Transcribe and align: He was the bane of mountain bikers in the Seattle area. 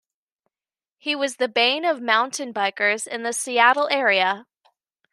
He 0.97 1.13
was 1.15 1.35
the 1.35 1.47
bane 1.47 1.85
of 1.85 2.01
mountain 2.01 2.51
bikers 2.55 3.05
in 3.05 3.21
the 3.21 3.33
Seattle 3.33 3.87
area. 3.91 4.47